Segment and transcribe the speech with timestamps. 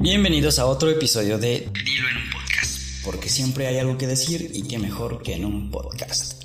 [0.00, 4.48] Bienvenidos a otro episodio de Dilo en un podcast, porque siempre hay algo que decir
[4.54, 6.40] y qué mejor que en un podcast.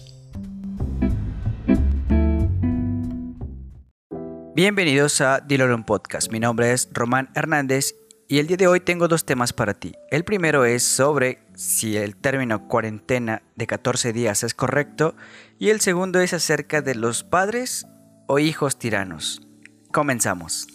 [4.55, 6.31] Bienvenidos a Dilo en un podcast.
[6.31, 7.93] Mi nombre es Román Hernández
[8.27, 9.93] y el día de hoy tengo dos temas para ti.
[10.09, 15.15] El primero es sobre si el término cuarentena de 14 días es correcto
[15.59, 17.85] y el segundo es acerca de los padres
[18.27, 19.43] o hijos tiranos.
[19.91, 20.65] Comenzamos.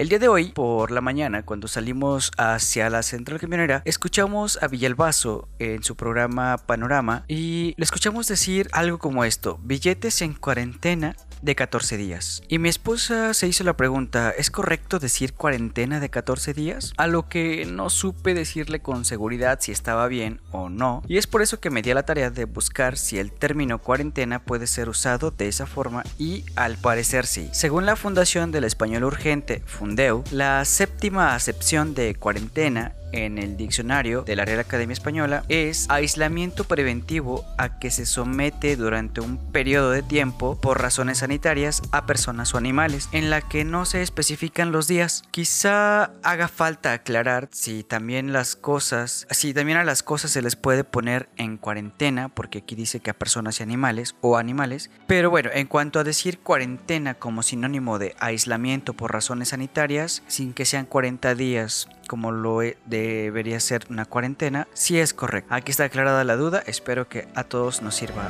[0.00, 4.66] El día de hoy, por la mañana, cuando salimos hacia la central camionera, escuchamos a
[4.66, 11.16] Villalbazo en su programa Panorama y le escuchamos decir algo como esto, billetes en cuarentena
[11.42, 12.42] de 14 días.
[12.48, 16.92] Y mi esposa se hizo la pregunta, ¿es correcto decir cuarentena de 14 días?
[16.96, 21.02] A lo que no supe decirle con seguridad si estaba bien o no.
[21.08, 23.78] Y es por eso que me di a la tarea de buscar si el término
[23.78, 27.48] cuarentena puede ser usado de esa forma y al parecer sí.
[27.52, 34.22] Según la Fundación del Español Urgente, Fundeu, la séptima acepción de cuarentena en el diccionario
[34.22, 39.90] de la Real Academia Española es aislamiento preventivo a que se somete durante un periodo
[39.90, 44.72] de tiempo por razones sanitarias a personas o animales, en la que no se especifican
[44.72, 45.22] los días.
[45.30, 50.56] Quizá haga falta aclarar si también las cosas, si también a las cosas se les
[50.56, 54.90] puede poner en cuarentena, porque aquí dice que a personas y animales o animales.
[55.06, 60.52] Pero bueno, en cuanto a decir cuarentena como sinónimo de aislamiento por razones sanitarias, sin
[60.52, 65.54] que sean 40 días como lo debería ser una cuarentena, si es correcto.
[65.54, 68.28] Aquí está aclarada la duda, espero que a todos nos sirva.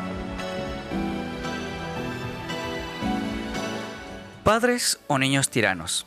[4.45, 6.05] Padres o niños tiranos.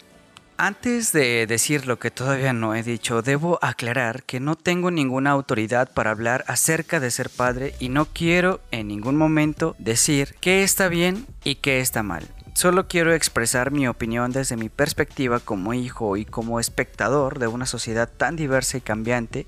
[0.56, 5.32] Antes de decir lo que todavía no he dicho, debo aclarar que no tengo ninguna
[5.32, 10.62] autoridad para hablar acerca de ser padre y no quiero en ningún momento decir qué
[10.62, 12.28] está bien y qué está mal.
[12.64, 17.66] Solo quiero expresar mi opinión desde mi perspectiva como hijo y como espectador de una
[17.66, 19.48] sociedad tan diversa y cambiante,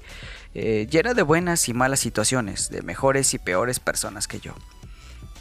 [0.54, 4.54] eh, llena de buenas y malas situaciones, de mejores y peores personas que yo.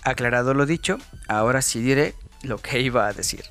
[0.05, 2.15] Aclarado lo dicho, ahora sí diré
[2.45, 3.43] lo que iba a decir.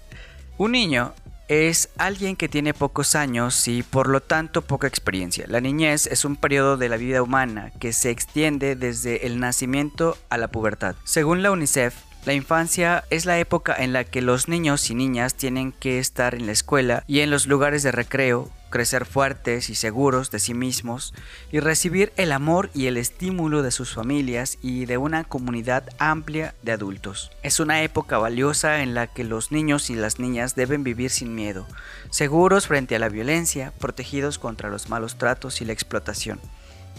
[0.58, 1.14] Un niño
[1.50, 5.48] es alguien que tiene pocos años y por lo tanto poca experiencia.
[5.50, 10.18] La niñez es un periodo de la vida humana que se extiende desde el nacimiento
[10.30, 10.96] a la pubertad.
[11.04, 11.94] Según la UNICEF,
[12.26, 16.36] la infancia es la época en la que los niños y niñas tienen que estar
[16.36, 20.54] en la escuela y en los lugares de recreo, crecer fuertes y seguros de sí
[20.54, 21.14] mismos
[21.52, 26.56] y recibir el amor y el estímulo de sus familias y de una comunidad amplia
[26.62, 27.30] de adultos.
[27.44, 31.36] Es una época valiosa en la que los niños y las niñas deben vivir sin
[31.36, 31.68] miedo,
[32.10, 36.40] seguros frente a la violencia, protegidos contra los malos tratos y la explotación.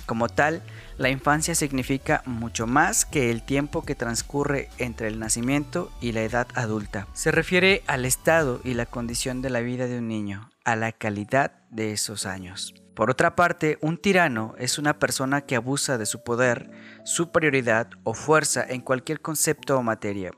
[0.07, 0.63] Como tal,
[0.99, 6.23] la infancia significa mucho más que el tiempo que transcurre entre el nacimiento y la
[6.23, 7.07] edad adulta.
[7.15, 10.93] Se refiere al estado y la condición de la vida de un niño, a la
[10.93, 12.75] calidad de esos años.
[12.95, 16.71] Por otra parte, un tirano es una persona que abusa de su poder,
[17.05, 20.31] superioridad o fuerza en cualquier concepto o materia,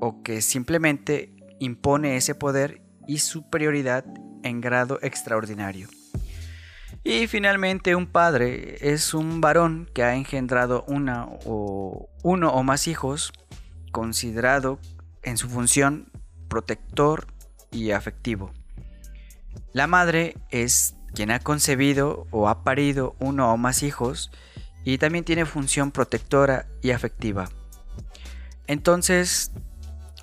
[0.00, 4.04] o que simplemente impone ese poder y superioridad
[4.44, 5.88] en grado extraordinario.
[7.06, 12.88] Y finalmente un padre es un varón que ha engendrado una o uno o más
[12.88, 13.30] hijos,
[13.92, 14.80] considerado
[15.22, 16.10] en su función
[16.48, 17.26] protector
[17.70, 18.52] y afectivo.
[19.74, 24.30] La madre es quien ha concebido o ha parido uno o más hijos
[24.82, 27.50] y también tiene función protectora y afectiva.
[28.66, 29.52] Entonces,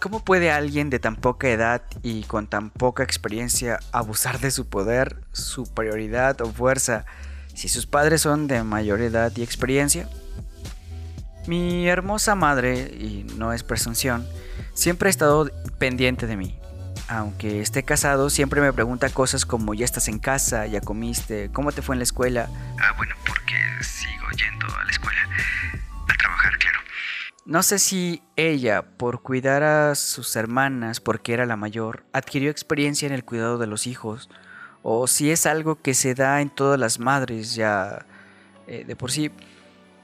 [0.01, 4.67] ¿Cómo puede alguien de tan poca edad y con tan poca experiencia abusar de su
[4.67, 7.05] poder, superioridad o fuerza
[7.53, 10.09] si sus padres son de mayor edad y experiencia?
[11.45, 14.27] Mi hermosa madre, y no es presunción,
[14.73, 16.57] siempre ha estado pendiente de mí.
[17.07, 21.73] Aunque esté casado, siempre me pregunta cosas como ya estás en casa, ya comiste, cómo
[21.73, 22.49] te fue en la escuela.
[22.79, 25.19] Ah, bueno, porque sigo yendo a la escuela.
[26.07, 26.80] A trabajar, claro.
[27.51, 33.05] No sé si ella, por cuidar a sus hermanas porque era la mayor, adquirió experiencia
[33.07, 34.29] en el cuidado de los hijos,
[34.83, 38.05] o si es algo que se da en todas las madres ya
[38.67, 39.31] eh, de por sí.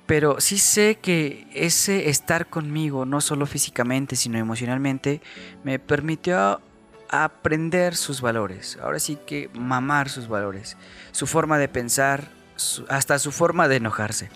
[0.07, 5.21] Pero sí sé que ese estar conmigo, no solo físicamente, sino emocionalmente,
[5.63, 6.59] me permitió
[7.07, 8.77] aprender sus valores.
[8.81, 10.75] Ahora sí que mamar sus valores,
[11.13, 12.27] su forma de pensar,
[12.89, 14.31] hasta su forma de enojarse.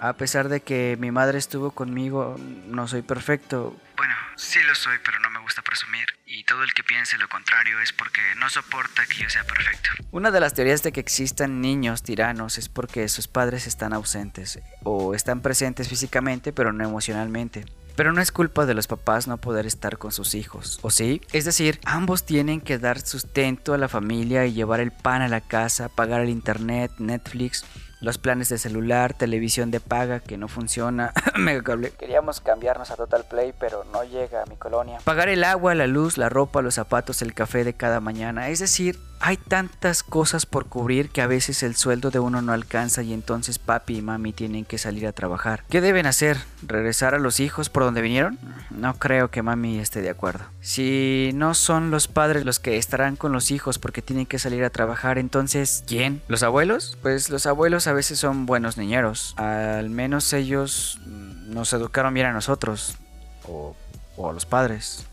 [0.00, 2.36] A pesar de que mi madre estuvo conmigo,
[2.66, 3.76] no soy perfecto.
[3.96, 6.06] Bueno, sí lo soy, pero no me gusta presumir.
[6.24, 9.90] Y todo el que piense lo contrario es porque no soporta que yo sea perfecto.
[10.12, 14.60] Una de las teorías de que existan niños tiranos es porque sus padres están ausentes
[14.84, 17.64] o están presentes físicamente pero no emocionalmente.
[17.96, 21.20] Pero no es culpa de los papás no poder estar con sus hijos, ¿o sí?
[21.32, 25.26] Es decir, ambos tienen que dar sustento a la familia y llevar el pan a
[25.26, 27.64] la casa, pagar el internet, Netflix,
[28.00, 31.92] los planes de celular, televisión de paga que no funciona, mega cable.
[31.98, 34.98] Queríamos cambiarnos a Total Play, pero no llega a mi colonia.
[35.04, 38.48] Pagar el agua, la luz, la ropa, los zapatos, el café de cada mañana.
[38.48, 42.52] Es decir, hay tantas cosas por cubrir que a veces el sueldo de uno no
[42.52, 45.64] alcanza y entonces papi y mami tienen que salir a trabajar.
[45.68, 46.38] ¿Qué deben hacer?
[46.62, 48.38] ¿Regresar a los hijos por donde vinieron?
[48.70, 50.44] No creo que mami esté de acuerdo.
[50.60, 54.64] Si no son los padres los que estarán con los hijos porque tienen que salir
[54.64, 56.22] a trabajar, entonces ¿quién?
[56.28, 56.96] ¿Los abuelos?
[57.02, 59.34] Pues los abuelos a veces son buenos niñeros.
[59.36, 62.96] Al menos ellos nos educaron bien a nosotros.
[63.44, 63.74] O,
[64.16, 65.06] o a los padres.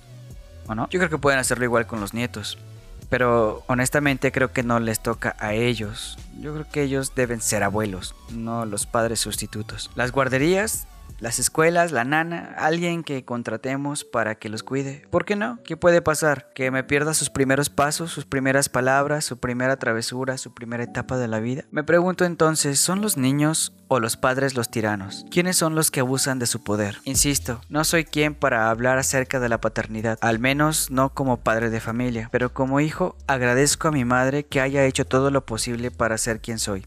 [0.67, 0.89] ¿O no?
[0.89, 2.57] Yo creo que pueden hacerlo igual con los nietos.
[3.15, 6.17] Pero honestamente creo que no les toca a ellos.
[6.37, 9.89] Yo creo que ellos deben ser abuelos, no los padres sustitutos.
[9.95, 10.85] Las guarderías
[11.19, 15.05] las escuelas, la nana, alguien que contratemos para que los cuide.
[15.09, 15.59] ¿Por qué no?
[15.63, 16.51] ¿Qué puede pasar?
[16.53, 21.17] Que me pierda sus primeros pasos, sus primeras palabras, su primera travesura, su primera etapa
[21.17, 21.63] de la vida.
[21.71, 25.25] Me pregunto entonces, ¿son los niños o los padres los tiranos?
[25.31, 26.97] ¿Quiénes son los que abusan de su poder?
[27.05, 31.69] Insisto, no soy quien para hablar acerca de la paternidad, al menos no como padre
[31.69, 35.91] de familia, pero como hijo agradezco a mi madre que haya hecho todo lo posible
[35.91, 36.85] para ser quien soy.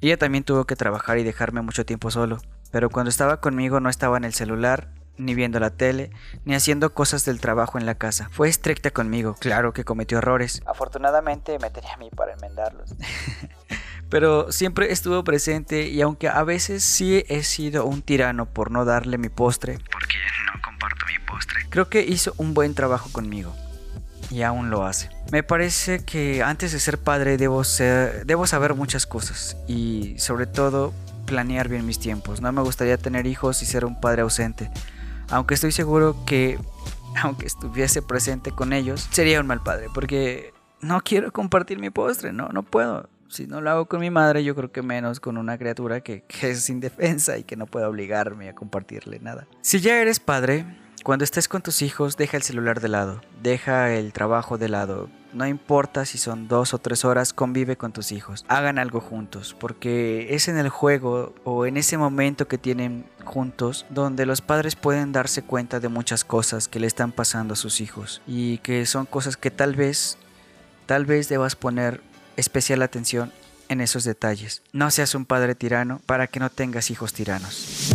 [0.00, 3.88] Ella también tuvo que trabajar y dejarme mucho tiempo solo pero cuando estaba conmigo no
[3.88, 6.10] estaba en el celular, ni viendo la tele,
[6.44, 8.28] ni haciendo cosas del trabajo en la casa.
[8.30, 10.62] Fue estricta conmigo, claro que cometió errores.
[10.66, 12.94] Afortunadamente me tenía a mí para enmendarlos.
[14.10, 18.84] pero siempre estuvo presente y aunque a veces sí he sido un tirano por no
[18.84, 20.16] darle mi postre, porque
[20.52, 23.54] no comparto mi postre, creo que hizo un buen trabajo conmigo.
[24.30, 25.10] Y aún lo hace.
[25.32, 30.46] Me parece que antes de ser padre debo, ser, debo saber muchas cosas y sobre
[30.46, 30.92] todo
[31.30, 32.40] planear bien mis tiempos.
[32.40, 34.68] No me gustaría tener hijos y ser un padre ausente.
[35.30, 36.58] Aunque estoy seguro que,
[37.22, 39.86] aunque estuviese presente con ellos, sería un mal padre.
[39.94, 43.08] Porque no quiero compartir mi postre, no, no puedo.
[43.30, 46.24] Si no lo hago con mi madre, yo creo que menos con una criatura que,
[46.42, 49.46] es indefensa y que no puede obligarme a compartirle nada.
[49.62, 50.66] Si ya eres padre,
[51.04, 55.08] cuando estés con tus hijos, deja el celular de lado, deja el trabajo de lado.
[55.32, 58.44] No importa si son dos o tres horas, convive con tus hijos.
[58.48, 63.86] Hagan algo juntos, porque es en el juego o en ese momento que tienen juntos
[63.90, 67.80] donde los padres pueden darse cuenta de muchas cosas que le están pasando a sus
[67.80, 70.18] hijos y que son cosas que tal vez,
[70.86, 72.00] tal vez debas poner
[72.40, 73.32] especial atención
[73.68, 74.62] en esos detalles.
[74.72, 77.92] No seas un padre tirano para que no tengas hijos tiranos.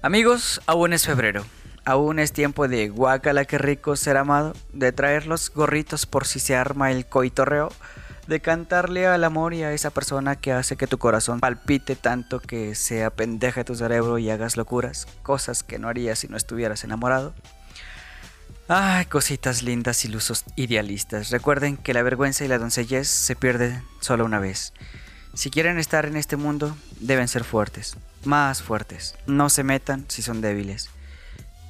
[0.00, 1.44] Amigos, aún es febrero.
[1.84, 6.38] Aún es tiempo de guacala que rico ser amado, de traer los gorritos por si
[6.38, 7.70] se arma el coitorreo,
[8.26, 12.40] de cantarle al amor y a esa persona que hace que tu corazón palpite tanto
[12.40, 16.84] que se apendeje tu cerebro y hagas locuras, cosas que no harías si no estuvieras
[16.84, 17.34] enamorado.
[18.70, 21.30] Ay, cositas lindas, ilusos, idealistas.
[21.30, 24.74] Recuerden que la vergüenza y la doncellez se pierden solo una vez.
[25.32, 29.14] Si quieren estar en este mundo, deben ser fuertes, más fuertes.
[29.26, 30.90] No se metan si son débiles.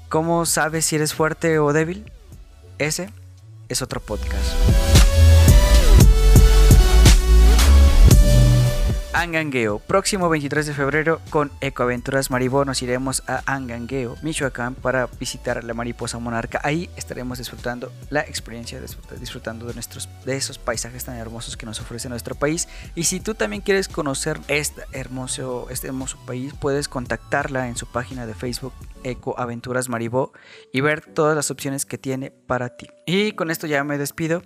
[0.09, 2.11] ¿Cómo sabes si eres fuerte o débil?
[2.79, 3.11] Ese
[3.69, 4.88] es otro podcast.
[9.19, 9.81] Angangueo.
[9.81, 15.75] Próximo 23 de febrero con Ecoaventuras Maribó nos iremos a Angangueo, Michoacán para visitar la
[15.75, 16.61] mariposa monarca.
[16.63, 18.81] Ahí estaremos disfrutando la experiencia,
[19.19, 22.69] disfrutando de, nuestros, de esos paisajes tan hermosos que nos ofrece nuestro país.
[22.95, 27.87] Y si tú también quieres conocer este hermoso, este hermoso país, puedes contactarla en su
[27.87, 28.73] página de Facebook
[29.03, 30.33] Ecoaventuras Maribó
[30.73, 32.87] y ver todas las opciones que tiene para ti.
[33.05, 34.45] Y con esto ya me despido.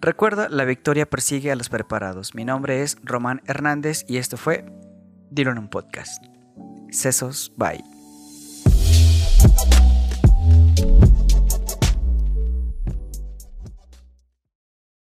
[0.00, 2.34] Recuerda, la victoria persigue a los preparados.
[2.34, 4.64] Mi nombre es Román Hernández y esto fue
[5.30, 6.22] Dilo en un podcast.
[6.90, 7.95] Sesos, bye.